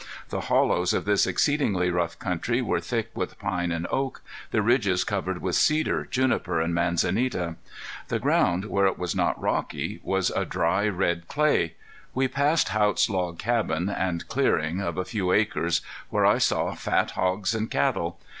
The 0.29 0.41
hollows 0.41 0.95
of 0.95 1.05
this 1.05 1.27
exceedingly 1.27 1.91
rough 1.91 2.17
country 2.17 2.59
were 2.59 2.79
thick 2.81 3.11
with 3.13 3.37
pine 3.37 3.71
and 3.71 3.85
oak, 3.91 4.23
the 4.49 4.63
ridges 4.63 5.03
covered 5.03 5.43
with 5.43 5.53
cedar, 5.53 6.05
juniper, 6.09 6.59
and 6.59 6.73
manzanita. 6.73 7.55
The 8.07 8.17
ground, 8.17 8.65
where 8.65 8.87
it 8.87 8.97
was 8.97 9.15
not 9.15 9.39
rocky, 9.39 9.99
was 10.01 10.31
a 10.31 10.43
dry, 10.43 10.87
red 10.87 11.27
clay. 11.27 11.75
We 12.15 12.27
passed 12.27 12.69
Haught's 12.69 13.11
log 13.11 13.37
cabin 13.37 13.89
and 13.89 14.27
clearing 14.27 14.81
of 14.81 14.97
a 14.97 15.05
few 15.05 15.31
acres, 15.31 15.81
where 16.09 16.25
I 16.25 16.39
saw 16.39 16.73
fat 16.73 17.11
hogs 17.11 17.53
and 17.53 17.69
cattle. 17.69 18.19